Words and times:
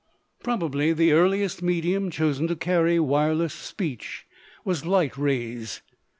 Probably 0.41 0.93
the 0.93 1.11
earliest 1.11 1.61
medium 1.61 2.09
chosen 2.09 2.47
to 2.47 2.55
carry 2.55 2.99
wireless 2.99 3.53
speech 3.53 4.25
was 4.65 4.83
light 4.83 5.15
rays. 5.15 5.83